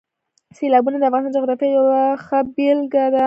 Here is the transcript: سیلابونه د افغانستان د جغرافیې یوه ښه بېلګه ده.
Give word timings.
سیلابونه 0.57 0.97
د 0.99 1.03
افغانستان 1.07 1.33
د 1.33 1.35
جغرافیې 1.37 1.69
یوه 1.77 2.01
ښه 2.25 2.39
بېلګه 2.55 3.05
ده. 3.13 3.19